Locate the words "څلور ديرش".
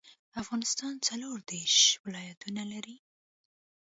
1.07-1.77